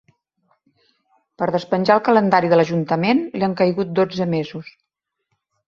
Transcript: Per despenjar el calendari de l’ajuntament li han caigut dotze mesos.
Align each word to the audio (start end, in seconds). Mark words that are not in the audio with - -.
Per 1.41 1.47
despenjar 1.57 1.99
el 1.99 2.01
calendari 2.09 2.51
de 2.55 2.59
l’ajuntament 2.61 3.23
li 3.39 3.47
han 3.51 3.55
caigut 3.63 3.95
dotze 4.03 4.31
mesos. 4.35 4.77